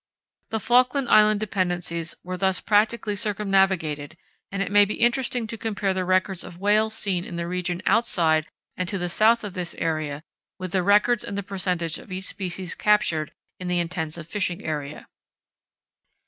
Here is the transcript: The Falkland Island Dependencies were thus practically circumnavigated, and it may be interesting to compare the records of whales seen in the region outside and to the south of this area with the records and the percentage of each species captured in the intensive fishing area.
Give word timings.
The 0.49 0.59
Falkland 0.59 1.09
Island 1.09 1.39
Dependencies 1.39 2.15
were 2.23 2.35
thus 2.35 2.59
practically 2.59 3.15
circumnavigated, 3.15 4.17
and 4.51 4.63
it 4.63 4.71
may 4.71 4.83
be 4.83 4.95
interesting 4.95 5.45
to 5.45 5.59
compare 5.59 5.93
the 5.93 6.03
records 6.03 6.43
of 6.43 6.57
whales 6.57 6.95
seen 6.95 7.23
in 7.23 7.35
the 7.35 7.47
region 7.47 7.83
outside 7.85 8.47
and 8.75 8.89
to 8.89 8.97
the 8.97 9.09
south 9.09 9.43
of 9.43 9.53
this 9.53 9.75
area 9.75 10.23
with 10.57 10.71
the 10.71 10.81
records 10.81 11.23
and 11.23 11.37
the 11.37 11.43
percentage 11.43 11.99
of 11.99 12.11
each 12.11 12.23
species 12.25 12.73
captured 12.73 13.31
in 13.59 13.67
the 13.67 13.77
intensive 13.79 14.25
fishing 14.27 14.65
area. 14.65 15.07